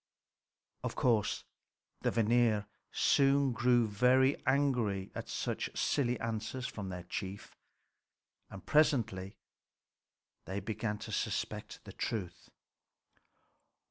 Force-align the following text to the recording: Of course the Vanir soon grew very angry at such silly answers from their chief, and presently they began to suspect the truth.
Of 0.83 0.95
course 0.95 1.43
the 2.01 2.09
Vanir 2.09 2.65
soon 2.91 3.51
grew 3.51 3.85
very 3.87 4.35
angry 4.47 5.11
at 5.13 5.29
such 5.29 5.69
silly 5.77 6.19
answers 6.19 6.65
from 6.65 6.89
their 6.89 7.03
chief, 7.03 7.55
and 8.49 8.65
presently 8.65 9.37
they 10.45 10.59
began 10.59 10.97
to 10.97 11.11
suspect 11.11 11.83
the 11.83 11.93
truth. 11.93 12.49